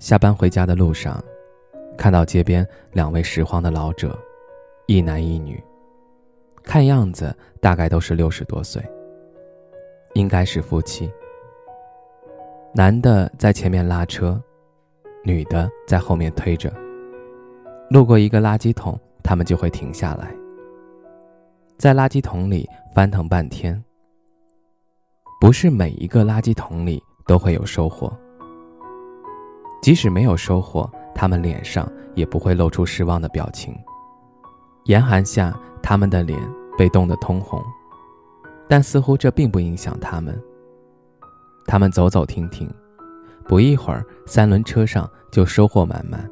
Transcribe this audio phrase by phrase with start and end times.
[0.00, 1.22] 下班回家的路上，
[1.94, 4.18] 看到街边两位拾荒的老者，
[4.86, 5.62] 一男一女，
[6.62, 8.82] 看样子大概都是六十多岁，
[10.14, 11.12] 应该是夫妻。
[12.74, 14.42] 男的在前面拉车，
[15.22, 16.72] 女的在后面推着。
[17.90, 20.34] 路过一个垃圾桶，他们就会停下来，
[21.76, 23.78] 在垃圾桶里翻腾半天。
[25.42, 28.10] 不是每一个垃圾桶里都会有收获。
[29.80, 33.74] 即使没有收获，他们脸上也不会露出失望的表情。
[34.84, 36.38] 严寒下，他们的脸
[36.76, 37.62] 被冻得通红，
[38.68, 40.38] 但似乎这并不影响他们。
[41.66, 42.68] 他们走走停停，
[43.46, 46.28] 不一会儿，三轮车上就收获满满。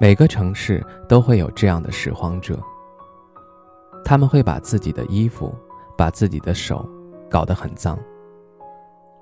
[0.00, 2.60] 每个城市都会有这样的拾荒者，
[4.04, 5.52] 他们会把自己的衣服、
[5.96, 6.88] 把自己的手
[7.28, 7.98] 搞得很脏，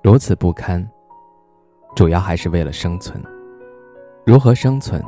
[0.03, 0.87] 如此不堪。
[1.97, 3.19] 主要还是为了生存。
[4.23, 5.03] 如何生存，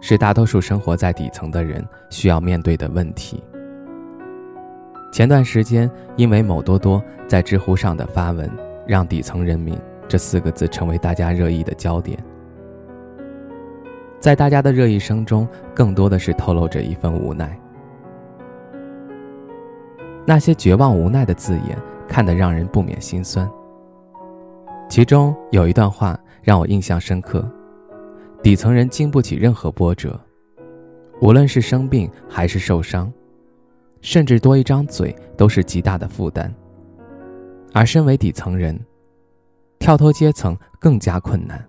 [0.00, 3.42] 是大多数生活在底层的人需要面对的问题。
[5.10, 8.48] 前段时间，因为某多多在知乎上的发文，
[8.86, 12.16] 让“底层人民”这四个字成为大家热议的焦点。
[14.20, 17.58] 在大家的热议声中，更多的是透露着一份无奈。
[20.24, 23.50] 那些绝望无奈的字眼，看得让人不免心酸。
[24.90, 27.48] 其中有一段话让我印象深刻：
[28.42, 30.20] 底层人经不起任何波折，
[31.20, 33.10] 无论是生病还是受伤，
[34.00, 36.52] 甚至多一张嘴都是极大的负担。
[37.72, 38.76] 而身为底层人，
[39.78, 41.64] 跳脱阶层更加困难。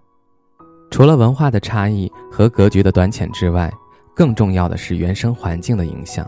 [0.90, 3.72] 除了文化的差异和格局的短浅之外，
[4.16, 6.28] 更重要的是原生环境的影响。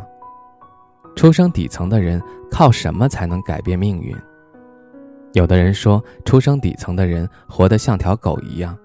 [1.16, 4.16] 出生底层的人靠什么才能改变命运？
[5.34, 8.78] 有的人说，出生底层的人活得像条狗一样，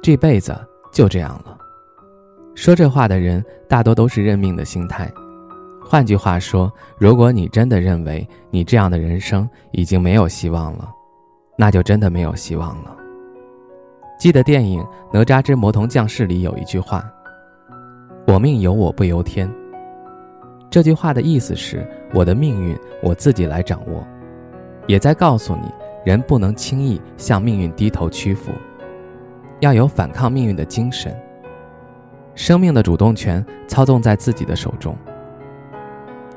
[0.00, 0.56] 这辈子
[0.92, 1.58] 就这样了。
[2.54, 5.10] 说这话的人大多都是认命的心态。
[5.84, 10.88] 换句话说，如果你真的认为你这样的人生已经没有希望了，
[11.58, 12.96] 那就真的没有希望了。
[14.18, 14.80] 记得电影
[15.12, 17.04] 《哪吒之魔童降世》里有一句话
[18.26, 19.52] ：“我命由我不由天。”
[20.70, 24.06] 这句话的意思是，我的命运我自己来掌握。
[24.86, 25.72] 也在告诉你，
[26.04, 28.52] 人不能轻易向命运低头屈服，
[29.60, 31.14] 要有反抗命运的精神。
[32.34, 34.96] 生命的主动权操纵在自己的手中。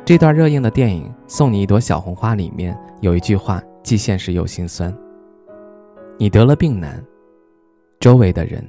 [0.05, 4.91] 这段热映的电影《送你一朵小红花》里面有一句话，既现实又心酸：
[6.17, 7.03] 你得了病难，
[7.99, 8.65] 周围的人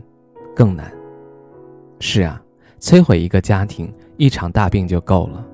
[0.55, 0.93] 更难。
[2.01, 2.43] 是啊，
[2.81, 5.47] 摧毁一个家庭，一场大病就够了。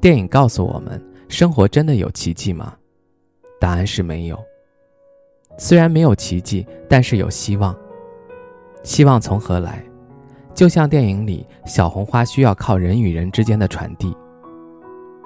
[0.00, 2.74] 电影告诉我们，生活真的有奇迹吗？
[3.60, 4.38] 答案是没有。
[5.56, 7.76] 虽然没有奇迹，但是有希望。
[8.84, 9.84] 希望从何来？
[10.54, 14.16] 就像电影里小红花需要靠人与人之间的传递。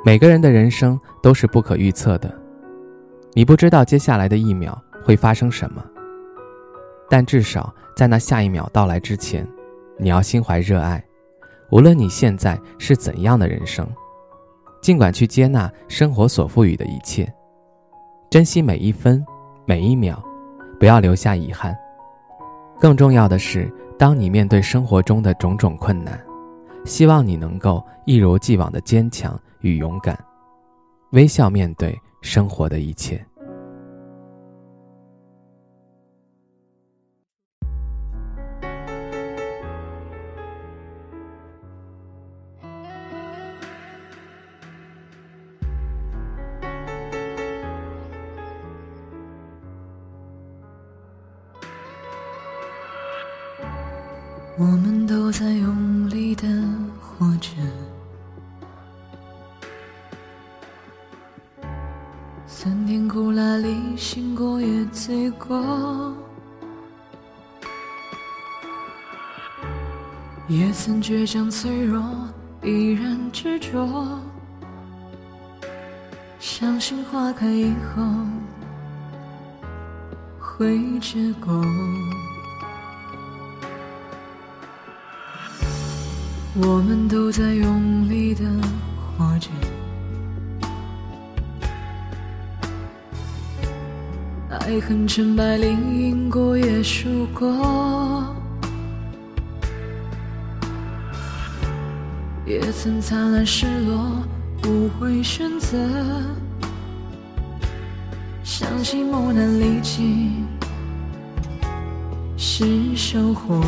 [0.05, 2.35] 每个人的人生都是不可预测的，
[3.33, 5.83] 你不知道接下来的一秒会发生什么。
[7.09, 9.47] 但至少在那下一秒到来之前，
[9.99, 11.03] 你要心怀热爱。
[11.71, 13.87] 无论你现在是怎样的人生，
[14.83, 17.33] 尽管去接纳生活所赋予的一切。
[18.33, 19.23] 珍惜每一分，
[19.67, 20.19] 每一秒，
[20.81, 21.77] 不要留下遗憾。
[22.81, 26.19] 更重要的是，当你面对生活中的种种困难，
[26.87, 30.19] 希望你能够一如既往的坚强与勇敢，
[31.11, 33.23] 微笑面对生活的一切。
[54.63, 56.47] 我们都在用力的
[57.01, 57.51] 活着，
[62.47, 66.15] 酸甜苦辣里醒过也醉过，
[70.47, 72.01] 也曾倔强脆弱，
[72.63, 74.21] 依然执着，
[76.39, 78.05] 相信花开以后。
[80.39, 81.53] 会结果。
[86.55, 88.45] 我们都在用力的
[89.17, 89.49] 活着，
[94.51, 98.27] 爱恨成败里赢过也输过。
[102.45, 104.23] 也曾灿烂失落，
[104.67, 105.79] 无悔选择，
[108.45, 110.47] 相信磨难历经
[112.37, 113.59] 是收获。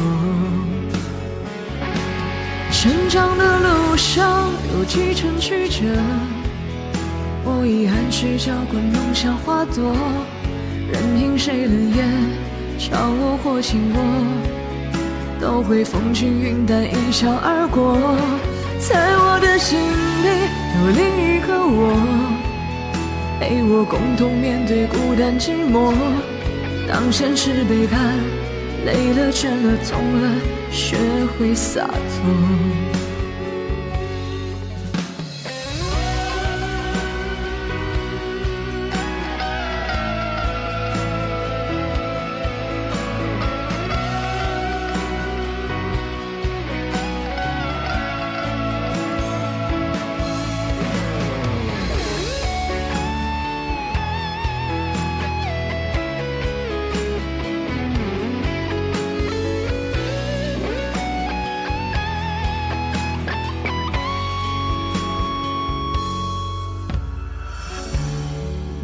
[2.85, 5.87] 成长的路上有几程曲折，
[7.43, 9.97] 我以汗水浇灌梦想花朵，
[10.93, 12.07] 任凭谁冷眼
[12.79, 13.99] 嘲我或轻我，
[15.41, 17.97] 都会风轻云淡一笑而过。
[18.79, 20.29] 在我的心里
[20.77, 21.97] 有另一个我，
[23.41, 25.95] 陪我共同面对孤单寂寞。
[26.87, 28.13] 当现实背叛，
[28.85, 30.37] 累了倦了痛了，
[30.75, 30.97] 学
[31.39, 32.84] 会洒脱。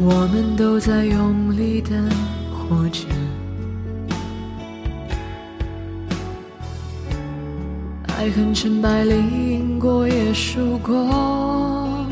[0.02, 1.90] 我们都在用力的
[2.50, 3.04] 活着，
[8.06, 12.06] 爱恨成败里赢过也输过，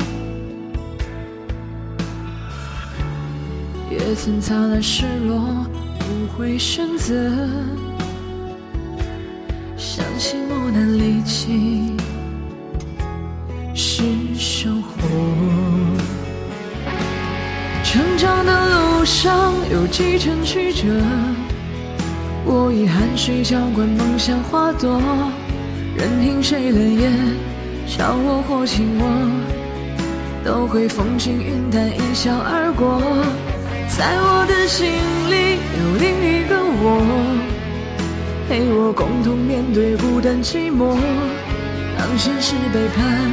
[3.89, 5.65] 也曾灿烂失落，
[5.97, 7.15] 不会选择，
[19.79, 20.87] 有几程曲折，
[22.43, 25.01] 我以汗水浇灌梦想花朵，
[25.95, 27.09] 任凭谁冷眼
[27.87, 29.05] 嘲我或轻我，
[30.43, 32.99] 都会风轻云淡一笑而过。
[33.87, 34.85] 在我的心
[35.31, 36.99] 里有另一个我，
[38.49, 40.93] 陪我共同面对孤单寂寞。
[41.97, 43.31] 当现实背叛，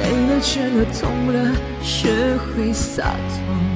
[0.00, 1.52] 累了倦了痛了，
[1.82, 2.08] 学
[2.56, 3.73] 会洒脱。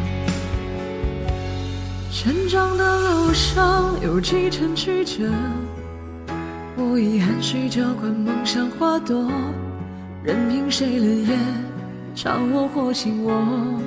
[2.21, 5.31] 成长的路上有几程曲折，
[6.75, 9.31] 我以汗水浇灌梦想花朵，
[10.25, 11.39] 任凭谁冷眼
[12.17, 13.81] 嘲我或轻我，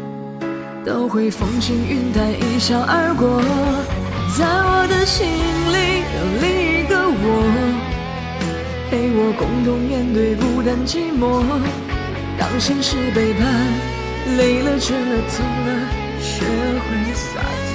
[0.86, 3.28] 都会风轻云淡一笑而过。
[4.38, 7.28] 在我的心里有另一个我，
[8.90, 11.44] 陪我共同面对孤单寂寞。
[12.40, 13.46] 当现实背叛，
[14.38, 15.70] 累了倦了痛了，
[16.22, 17.71] 学会洒脱。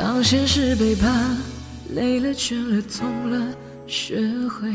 [0.00, 1.36] 当现实背叛，
[1.90, 3.54] 累了倦了痛了，
[3.86, 4.16] 学
[4.48, 4.72] 会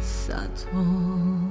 [0.00, 1.45] 洒脱。